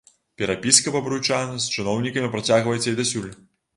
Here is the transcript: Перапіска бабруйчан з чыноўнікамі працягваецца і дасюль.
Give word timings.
Перапіска 0.41 0.93
бабруйчан 0.95 1.53
з 1.65 1.69
чыноўнікамі 1.75 2.33
працягваецца 2.37 2.87
і 2.93 2.99
дасюль. 3.03 3.31